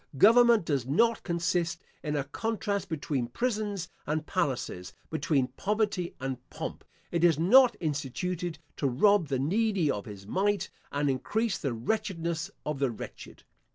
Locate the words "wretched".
12.89-13.43